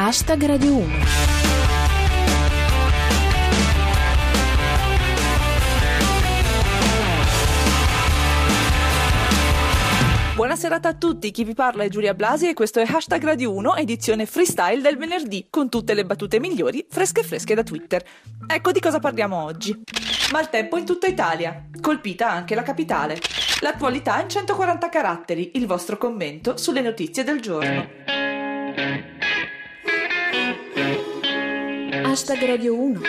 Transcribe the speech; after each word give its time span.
Hashtag 0.00 0.46
Radio 0.46 0.76
1. 0.76 0.86
Buona 10.36 10.54
serata 10.54 10.90
a 10.90 10.94
tutti, 10.94 11.32
chi 11.32 11.42
vi 11.42 11.52
parla 11.52 11.82
è 11.82 11.88
Giulia 11.88 12.14
Blasi 12.14 12.48
e 12.48 12.54
questo 12.54 12.78
è 12.78 12.86
Hashtag 12.88 13.24
Radio 13.24 13.52
1, 13.52 13.74
edizione 13.74 14.24
freestyle 14.26 14.80
del 14.80 14.96
venerdì, 14.96 15.48
con 15.50 15.68
tutte 15.68 15.94
le 15.94 16.06
battute 16.06 16.38
migliori, 16.38 16.86
fresche 16.88 17.24
fresche 17.24 17.56
da 17.56 17.64
Twitter. 17.64 18.00
Ecco 18.46 18.70
di 18.70 18.78
cosa 18.78 19.00
parliamo 19.00 19.42
oggi. 19.42 19.82
Maltempo 20.30 20.76
in 20.76 20.84
tutta 20.84 21.08
Italia, 21.08 21.64
colpita 21.80 22.30
anche 22.30 22.54
la 22.54 22.62
capitale. 22.62 23.18
L'attualità 23.62 24.22
in 24.22 24.28
140 24.28 24.88
caratteri, 24.90 25.50
il 25.54 25.66
vostro 25.66 25.98
commento 25.98 26.56
sulle 26.56 26.82
notizie 26.82 27.24
del 27.24 27.40
giorno. 27.40 29.17
Hashtag 32.08 32.42
Radio 32.46 32.74
1. 32.74 33.00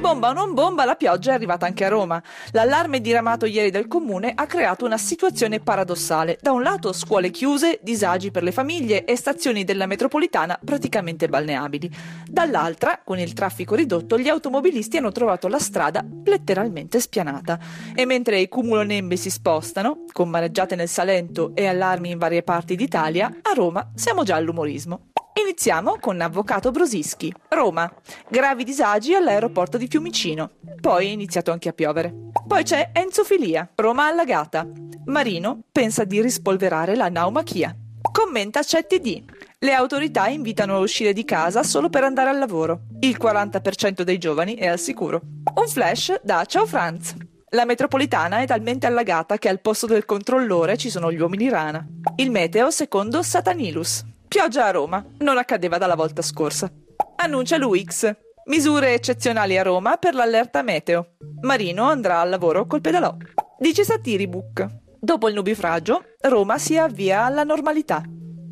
Bomba 0.00 0.30
o 0.30 0.32
non 0.32 0.54
bomba, 0.54 0.86
la 0.86 0.94
pioggia 0.94 1.32
è 1.32 1.34
arrivata 1.34 1.66
anche 1.66 1.84
a 1.84 1.88
Roma. 1.88 2.20
L'allarme 2.52 3.02
diramato 3.02 3.44
ieri 3.44 3.70
dal 3.70 3.88
comune 3.88 4.32
ha 4.34 4.46
creato 4.46 4.86
una 4.86 4.96
situazione 4.96 5.60
paradossale. 5.60 6.38
Da 6.40 6.50
un 6.50 6.62
lato 6.62 6.94
scuole 6.94 7.28
chiuse, 7.28 7.78
disagi 7.82 8.30
per 8.30 8.42
le 8.42 8.50
famiglie 8.50 9.04
e 9.04 9.16
stazioni 9.16 9.64
della 9.64 9.84
metropolitana 9.84 10.58
praticamente 10.64 11.28
balneabili. 11.28 11.90
Dall'altra, 12.26 13.02
con 13.04 13.18
il 13.18 13.34
traffico 13.34 13.74
ridotto, 13.74 14.18
gli 14.18 14.28
automobilisti 14.30 14.96
hanno 14.96 15.12
trovato 15.12 15.46
la 15.46 15.58
strada 15.58 16.02
letteralmente 16.24 17.00
spianata. 17.00 17.58
E 17.94 18.06
mentre 18.06 18.40
i 18.40 18.48
cumulonembi 18.48 19.18
si 19.18 19.28
spostano, 19.28 20.04
con 20.10 20.30
mareggiate 20.30 20.74
nel 20.74 20.88
Salento 20.88 21.52
e 21.54 21.66
allarmi 21.66 22.10
in 22.10 22.18
varie 22.18 22.42
parti 22.42 22.76
d'Italia, 22.76 23.26
a 23.42 23.52
Roma 23.52 23.92
siamo 23.94 24.22
già 24.22 24.36
all'umorismo. 24.36 25.11
Iniziamo 25.34 25.96
con 25.98 26.20
Avvocato 26.20 26.70
Brosischi, 26.70 27.32
Roma. 27.48 27.90
Gravi 28.28 28.64
disagi 28.64 29.14
all'aeroporto 29.14 29.78
di 29.78 29.86
Fiumicino. 29.88 30.50
Poi 30.78 31.06
è 31.06 31.10
iniziato 31.10 31.50
anche 31.50 31.70
a 31.70 31.72
piovere. 31.72 32.12
Poi 32.46 32.62
c'è 32.62 32.90
Enzo 32.92 33.24
Filia, 33.24 33.66
Roma 33.76 34.06
allagata. 34.06 34.66
Marino 35.06 35.62
pensa 35.72 36.04
di 36.04 36.20
rispolverare 36.20 36.94
la 36.96 37.08
naumachia. 37.08 37.74
Commenta 38.12 38.60
CTD. 38.60 39.24
Le 39.58 39.72
autorità 39.72 40.28
invitano 40.28 40.74
a 40.74 40.80
uscire 40.80 41.14
di 41.14 41.24
casa 41.24 41.62
solo 41.62 41.88
per 41.88 42.04
andare 42.04 42.28
al 42.28 42.38
lavoro. 42.38 42.82
Il 43.00 43.16
40% 43.18 44.02
dei 44.02 44.18
giovani 44.18 44.56
è 44.56 44.66
al 44.66 44.78
sicuro. 44.78 45.22
Un 45.54 45.66
flash 45.66 46.20
da 46.22 46.44
Ciao 46.44 46.66
Franz. 46.66 47.14
La 47.54 47.64
metropolitana 47.64 48.40
è 48.40 48.46
talmente 48.46 48.86
allagata 48.86 49.38
che 49.38 49.48
al 49.48 49.60
posto 49.60 49.86
del 49.86 50.04
controllore 50.04 50.76
ci 50.76 50.90
sono 50.90 51.10
gli 51.10 51.20
uomini 51.20 51.48
rana. 51.48 51.86
Il 52.16 52.30
meteo 52.30 52.70
secondo 52.70 53.22
Satanilus. 53.22 54.04
Pioggia 54.32 54.64
a 54.64 54.70
Roma, 54.70 55.04
non 55.18 55.36
accadeva 55.36 55.76
dalla 55.76 55.94
volta 55.94 56.22
scorsa. 56.22 56.72
Annuncia 57.16 57.58
l'UX. 57.58 58.10
Misure 58.46 58.94
eccezionali 58.94 59.58
a 59.58 59.62
Roma 59.62 59.98
per 59.98 60.14
l'allerta 60.14 60.62
meteo. 60.62 61.16
Marino 61.42 61.84
andrà 61.84 62.20
al 62.20 62.30
lavoro 62.30 62.66
col 62.66 62.80
pedalò. 62.80 63.14
Dice 63.58 63.84
Satiribook. 63.84 64.66
Dopo 64.98 65.28
il 65.28 65.34
nubifragio, 65.34 66.02
Roma 66.22 66.56
si 66.56 66.78
avvia 66.78 67.26
alla 67.26 67.44
normalità. 67.44 68.02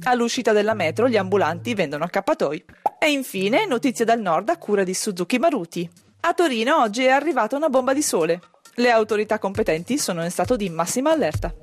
All'uscita 0.03 0.53
della 0.53 0.75
metro 0.75 1.09
gli 1.09 1.17
ambulanti 1.17 1.73
vendono 1.73 2.05
accappatoi. 2.05 2.63
E 2.99 3.11
infine 3.11 3.65
notizie 3.65 4.05
dal 4.05 4.21
nord 4.21 4.51
a 4.51 4.59
cura 4.59 4.85
di 4.85 4.93
Suzuki 4.93 5.39
Maruti. 5.39 5.91
A 6.21 6.35
Torino 6.35 6.77
oggi 6.83 7.05
è 7.05 7.11
arrivata 7.11 7.57
una 7.57 7.71
bomba 7.71 7.95
di 7.95 8.03
sole. 8.03 8.39
Le 8.75 8.91
autorità 8.91 9.39
competenti 9.39 9.97
sono 9.97 10.23
in 10.25 10.31
stato 10.31 10.57
di 10.57 10.69
massima 10.69 11.11
allerta. 11.11 11.55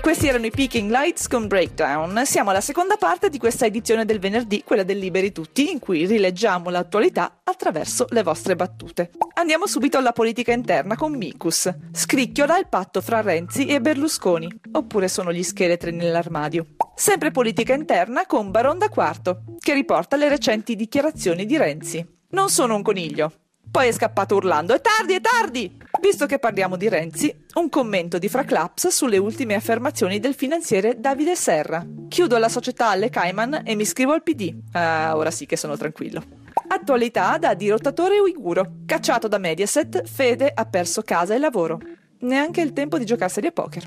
Questi 0.00 0.28
erano 0.28 0.46
i 0.46 0.50
Peaking 0.50 0.90
Lights 0.90 1.28
con 1.28 1.46
Breakdown. 1.46 2.22
Siamo 2.24 2.50
alla 2.50 2.60
seconda 2.60 2.96
parte 2.96 3.28
di 3.28 3.38
questa 3.38 3.66
edizione 3.66 4.04
del 4.04 4.18
venerdì, 4.18 4.62
quella 4.64 4.82
del 4.82 4.98
Liberi 4.98 5.32
Tutti, 5.32 5.70
in 5.70 5.78
cui 5.78 6.06
rileggiamo 6.06 6.70
l'attualità 6.70 7.40
attraverso 7.44 8.06
le 8.10 8.22
vostre 8.22 8.56
battute. 8.56 9.10
Andiamo 9.34 9.66
subito 9.66 9.98
alla 9.98 10.12
politica 10.12 10.52
interna 10.52 10.96
con 10.96 11.12
Micus. 11.12 11.70
Scricchiola 11.92 12.58
il 12.58 12.68
patto 12.68 13.00
fra 13.00 13.20
Renzi 13.20 13.66
e 13.66 13.80
Berlusconi, 13.80 14.48
oppure 14.72 15.08
sono 15.08 15.32
gli 15.32 15.42
scheletri 15.42 15.92
nell'armadio. 15.92 16.66
Sempre 16.94 17.30
politica 17.30 17.74
interna 17.74 18.24
con 18.26 18.50
Baronda 18.50 18.88
Quarto, 18.88 19.42
che 19.58 19.74
riporta 19.74 20.16
le 20.16 20.28
recenti 20.28 20.74
dichiarazioni 20.74 21.44
di 21.44 21.56
Renzi. 21.56 22.06
Non 22.30 22.48
sono 22.48 22.76
un 22.76 22.82
coniglio. 22.82 23.32
Poi 23.70 23.88
è 23.88 23.92
scappato 23.92 24.36
urlando: 24.36 24.74
È 24.74 24.80
tardi, 24.80 25.14
è 25.14 25.20
tardi! 25.20 25.76
Visto 26.00 26.26
che 26.26 26.38
parliamo 26.38 26.76
di 26.76 26.88
Renzi, 26.88 27.44
un 27.54 27.68
commento 27.68 28.18
di 28.18 28.28
Fraclaps 28.28 28.88
sulle 28.88 29.18
ultime 29.18 29.54
affermazioni 29.54 30.20
del 30.20 30.34
finanziere 30.34 31.00
Davide 31.00 31.34
Serra. 31.34 31.84
Chiudo 32.08 32.38
la 32.38 32.48
società 32.48 32.88
alle 32.88 33.10
Cayman 33.10 33.62
e 33.64 33.74
mi 33.74 33.82
iscrivo 33.82 34.12
al 34.12 34.22
PD. 34.22 34.54
Ah, 34.72 35.16
ora 35.16 35.30
sì 35.30 35.44
che 35.46 35.56
sono 35.56 35.76
tranquillo. 35.76 36.22
Attualità 36.68 37.36
da 37.38 37.54
dirottatore 37.54 38.18
uiguro. 38.18 38.74
Cacciato 38.86 39.26
da 39.26 39.38
Mediaset, 39.38 40.06
Fede 40.06 40.52
ha 40.54 40.64
perso 40.66 41.02
casa 41.02 41.34
e 41.34 41.38
lavoro. 41.38 41.80
Neanche 42.20 42.60
il 42.60 42.72
tempo 42.72 42.98
di 42.98 43.04
giocarseli 43.04 43.48
a 43.48 43.52
poker. 43.52 43.84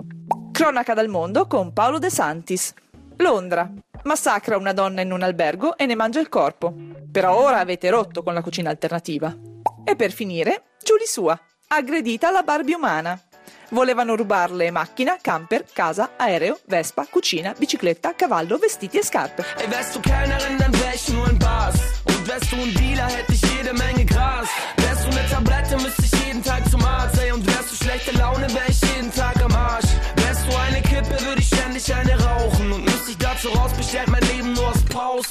Cronaca 0.52 0.94
dal 0.94 1.08
mondo 1.08 1.48
con 1.48 1.74
Paolo 1.74 2.00
De 2.00 2.10
Santis. 2.10 2.74
Londra. 3.18 3.72
Massacra 4.04 4.58
una 4.58 4.74
donna 4.74 5.02
in 5.02 5.12
un 5.12 5.22
albergo 5.22 5.78
e 5.78 5.86
ne 5.86 5.96
mangia 5.96 6.20
il 6.20 6.30
corpo. 6.30 6.74
Però 7.12 7.40
ora 7.40 7.60
avete 7.60 7.90
rotto 7.90 8.24
con 8.24 8.34
la 8.34 8.42
cucina 8.42 8.70
alternativa. 8.70 9.36
E 9.84 9.96
per 9.96 10.12
finire, 10.12 10.64
Giulia 10.84 11.06
Sua 11.06 11.40
aggredita 11.68 12.32
la 12.32 12.44
Barbie 12.44 12.76
umana. 12.76 13.20
Volevano 13.70 14.16
rubarle 14.16 14.70
macchina, 14.70 15.18
camper, 15.22 15.66
casa, 15.72 16.12
aereo, 16.18 16.60
Vespa, 16.66 17.08
cucina, 17.10 17.54
bicicletta, 17.58 18.14
cavallo, 18.16 18.58
vestiti 18.58 18.98
e 18.98 19.04
scarpe. 19.04 19.46
Ey, 19.58 19.68
wärst 19.70 19.96
du 19.96 20.02
Kellnerin, 20.02 20.58
dann 20.58 20.74
wär 20.74 20.94
ich 20.94 21.08
nur 21.10 21.26
ein 21.28 21.40
Bars. 21.40 21.76
Und 22.04 22.28
wärst 22.28 22.52
du 22.52 22.58
ein 22.58 22.74
Dealer, 22.74 23.08
hätte 23.08 23.34
ich 23.34 23.42
jede 23.56 23.74
Menge 23.74 24.04
Gras. 24.06 24.50
Wärst 24.76 25.06
du 25.06 25.12
eine 25.12 25.28
Tablette, 25.30 25.78
müsste 25.78 26.04
ich 26.04 26.26
jeden 26.26 26.44
Tag 26.44 26.70
zum 26.70 26.84
Arzt. 26.84 27.18
Ey, 27.20 27.32
und 27.32 27.48
wärst 27.48 27.72
du 27.72 27.76
schlechte 27.84 28.12
Laune, 28.18 28.54
wär 28.54 28.68
ich 28.68 28.82
jeden 28.82 29.12
Tag 29.14 29.21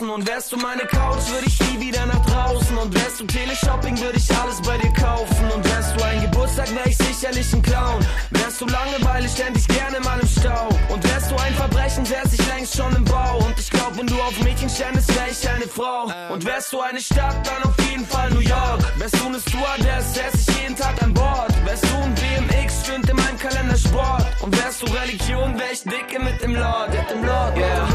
Pausen. 0.01 0.11
Und 0.11 0.27
wärst 0.27 0.53
du 0.53 0.57
meine 0.57 0.83
Couch, 0.83 1.29
würde 1.31 1.47
ich 1.47 1.61
nie 1.61 1.87
wieder 1.87 2.07
nach 2.07 2.25
draußen. 2.27 2.77
Und 2.77 2.95
wärst 2.95 3.21
du 3.21 3.27
Teleshopping, 3.27 3.99
würde 4.01 4.19
ich 4.19 4.31
alles 4.37 4.61
bei 4.63 4.79
dir 4.79 4.93
kaufen. 4.93 5.51
Und 5.55 5.65
wärst 5.65 5.97
du 5.97 6.05
ein 6.05 6.21
Geburtstag, 6.23 6.75
wär 6.75 6.87
ich 6.87 6.97
sicherlich 6.97 7.53
ein 7.53 7.63
Clown. 7.63 8.05
Wärst 8.31 8.61
du 8.61 8.67
Langeweile, 8.67 9.29
ständ 9.29 9.57
ich 9.57 9.69
gerne 9.69 10.01
mal 10.01 10.19
im 10.21 10.29
Stau. 10.29 10.69
Und 10.89 11.05
wärst 11.05 11.31
du 11.31 11.37
ein 11.37 11.55
Verbrechen, 11.55 12.09
wär's 12.09 12.33
ich 12.33 12.47
längst 12.49 12.77
schon 12.77 12.95
im 12.97 13.05
Bau. 13.05 13.39
Und 13.39 13.59
ich 13.59 13.71
glaub, 13.71 13.91
auf 13.91 14.45
Mädchen 14.45 14.69
ständig 14.69 15.07
wär 15.09 15.29
ich 15.31 15.49
eine 15.49 15.67
Frau. 15.67 16.11
Und 16.33 16.45
wärst 16.45 16.73
du 16.73 16.81
eine 16.81 17.01
Stadt, 17.01 17.47
dann 17.47 17.63
auf 17.65 17.77
jeden 17.91 18.07
Fall 18.07 18.31
New 18.31 18.41
York. 18.41 18.81
Wärst 18.99 19.21
du 19.21 19.27
eine 19.27 19.41
Stewardess, 19.41 20.15
säß 20.15 20.49
ich 20.49 20.63
jeden 20.63 20.77
Tag 20.77 21.03
an 21.03 21.13
Bord. 21.13 21.53
Wärst 21.65 21.85
du 21.85 21.97
ein 21.97 22.15
BMX, 22.15 22.87
stünd 22.87 23.09
in 23.09 23.17
meinem 23.17 23.39
Kalender 23.39 23.77
Sport. 23.77 24.27
Und 24.41 24.57
wärst 24.57 24.83
du 24.83 24.87
Religion, 24.87 25.59
wär 25.59 25.73
ich 25.73 25.83
dicke 25.83 26.19
mit 26.21 26.41
dem 26.43 26.55
Lord, 26.55 26.91
mit 26.91 27.11
dem 27.11 27.25
Lord, 27.25 27.57
yeah. 27.57 27.90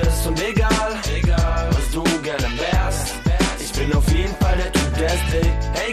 Bist 0.00 0.26
und 0.26 0.42
egal, 0.42 1.00
egal 1.14 1.68
was 1.70 1.90
du 1.90 2.02
gerne 2.22 2.48
wärst. 2.58 3.14
Ich 3.60 3.72
bin 3.72 3.94
auf 3.94 4.08
jeden 4.08 4.34
Fall 4.36 4.56
der 4.56 4.72
Typ, 4.72 4.94
der 4.98 5.06
ist 5.06 5.32
dick. 5.32 5.52
Hey 5.74 5.92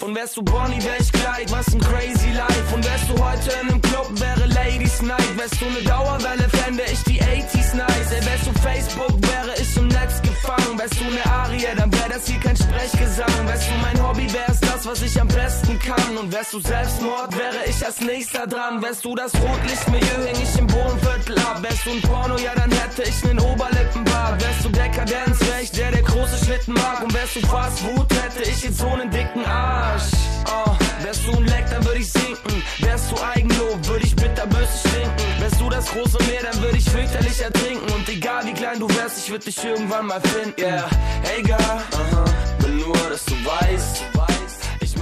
Und 0.00 0.14
wärst 0.14 0.36
du 0.36 0.42
Bonnie, 0.42 0.82
wär 0.82 0.98
ich 0.98 1.12
Kleid, 1.12 1.52
was 1.52 1.66
ein 1.74 1.80
crazy 1.80 2.30
life. 2.32 2.74
Und 2.74 2.84
wärst 2.84 3.10
du 3.10 3.22
heute 3.22 3.50
in 3.60 3.68
einem 3.68 3.82
Club, 3.82 4.08
wäre 4.14 4.46
Ladies 4.46 5.02
Night. 5.02 5.36
Wärst 5.36 5.60
du 5.60 5.66
eine 5.66 5.82
Dauerwelle, 5.82 6.48
fände 6.48 6.82
ich 6.90 7.02
die 7.04 7.20
80s 7.20 7.76
nice. 7.76 8.12
Ey, 8.12 8.24
wärst 8.24 8.46
du 8.46 8.52
Facebook, 8.60 9.14
wäre 9.20 9.54
ich 9.60 9.76
im 9.76 9.88
Netz 9.88 10.22
gefangen. 10.22 10.78
Wärst 10.78 11.00
du 11.00 11.04
eine 11.04 11.26
Arie, 11.26 11.66
dann 11.76 11.92
wär 11.92 12.08
das 12.08 12.26
hier 12.26 12.40
kein 12.40 12.56
Sprechgesang. 12.56 13.46
Wärst 13.46 13.68
du 13.68 13.74
mein 13.82 14.02
Hobby, 14.02 14.32
wär's 14.32 14.60
das, 14.60 14.86
was 14.86 15.02
ich 15.02 15.20
am 15.20 15.28
besten 15.28 15.78
kann. 15.78 16.16
Und 16.16 16.32
wärst 16.32 16.54
du 16.54 16.60
Selbstmord, 16.60 17.36
wäre 17.36 17.64
ich 17.68 17.84
als 17.84 18.00
nächster 18.00 18.46
dran. 18.46 18.80
Wärst 18.80 19.04
du 19.04 19.14
das 19.14 19.32
Rotlichtmilieu, 19.34 20.26
häng 20.26 20.42
ich 20.42 20.58
im 20.58 20.66
Bodenviertel 20.66 21.38
ab. 21.40 21.62
Wärst 21.62 21.84
du 21.84 21.90
ein 21.90 22.00
Porno, 22.00 22.38
ja, 22.38 22.54
dann 22.54 22.70
hätte 22.70 23.02
ich 23.02 23.22
nen 23.24 23.38
Oberlippenbart. 23.38 24.42
Wärst 24.42 24.64
du 24.64 24.70
Dekadenz, 24.70 25.40
wär 25.40 25.60
ich 25.60 25.70
der, 25.72 25.90
der 25.90 26.02
große 26.02 26.42
Schlitten 26.44 26.72
mag. 26.72 27.02
Und 27.02 27.12
wärst 27.12 27.36
du 27.36 27.40
Fast 27.46 27.80
Food, 27.80 28.06
hätte 28.14 28.48
ich 28.48 28.62
jetzt 28.62 28.78
so 28.78 28.96
nen 28.96 29.10
dicken 29.10 29.44
Arsch. 29.90 30.10
Oh, 30.46 30.76
wärst 31.02 31.26
du 31.26 31.32
ein 31.32 31.44
Leck, 31.46 31.66
dann 31.70 31.84
würd 31.84 31.98
ich 31.98 32.12
sinken. 32.12 32.62
Wärst 32.80 33.10
du 33.10 33.16
Eigenlob, 33.22 33.86
würd 33.86 34.04
ich 34.04 34.16
bitterböse 34.16 34.88
stinken. 34.88 35.40
Wärst 35.40 35.60
du 35.60 35.68
das 35.68 35.86
große 35.90 36.18
Meer, 36.24 36.42
dann 36.50 36.62
würd 36.62 36.76
ich 36.76 36.88
fürchterlich 36.88 37.40
ertrinken. 37.42 37.92
Und 37.92 38.08
egal 38.08 38.46
wie 38.46 38.52
klein 38.52 38.78
du 38.78 38.88
wärst, 38.88 39.18
ich 39.24 39.30
würd 39.30 39.46
dich 39.46 39.64
irgendwann 39.64 40.06
mal 40.06 40.20
finden. 40.20 40.60
Yeah, 40.60 40.88
hey 41.22 41.42
girl, 41.42 41.82
will 42.58 42.74
nur, 42.74 42.96
dass 43.08 43.24
du 43.24 43.34
weißt. 43.44 44.19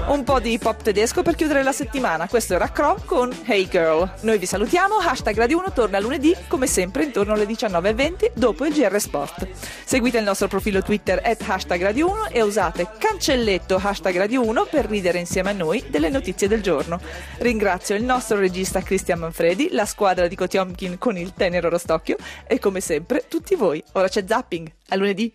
Un 0.09 0.25
po' 0.25 0.41
di 0.41 0.53
hip 0.53 0.65
hop 0.65 0.83
tedesco 0.83 1.21
per 1.23 1.35
chiudere 1.35 1.63
la 1.63 1.73
settimana. 1.73 2.29
Questo 2.29 2.55
era 2.55 2.71
Crow 2.71 2.97
con 3.05 3.31
Hey 3.45 3.69
Girl. 3.69 4.11
Noi 4.23 4.39
vi 4.39 4.47
salutiamo. 4.47 4.97
Hashtag 4.97 5.37
Radio 5.37 5.59
1 5.59 5.73
torna 5.73 6.01
lunedì, 6.01 6.35
come 6.49 6.67
sempre, 6.67 7.05
intorno 7.05 7.35
alle 7.35 7.45
19.20 7.45 8.31
dopo 8.33 8.65
il 8.65 8.73
GR 8.73 8.99
Sport. 8.99 9.47
Seguite 9.85 10.17
il 10.17 10.25
nostro 10.25 10.49
profilo 10.49 10.83
Twitter 10.83 11.21
at 11.23 11.43
hashtag 11.47 11.83
Radio 11.83 12.11
1 12.11 12.29
e 12.29 12.41
usate 12.41 12.89
cancelletto 12.97 13.79
hashtag 13.83 14.17
Radio 14.17 14.47
1 14.47 14.65
per 14.71 14.87
ridere 14.87 15.19
insieme 15.19 15.51
a 15.51 15.53
noi 15.53 15.85
delle 15.91 16.09
notizie 16.09 16.49
del 16.49 16.63
giorno. 16.63 16.99
Ringrazio 17.39 17.95
il 17.95 18.03
nostro 18.03 18.39
regista 18.39 18.81
Cristian 18.81 19.19
Manfredi, 19.19 19.69
la 19.73 19.85
squadra 19.85 20.27
di 20.27 20.37
Kotiomkin 20.37 20.97
con 20.97 21.19
il 21.19 21.35
tenero 21.35 21.69
Rostocchio 21.69 22.17
e 22.47 22.59
come 22.59 22.81
sempre 22.81 23.27
tutti 23.29 23.55
voi. 23.57 23.85
Ora 23.93 24.09
c'è 24.09 24.25
zapping. 24.27 24.73
A 24.89 24.97
lunedì. 24.97 25.27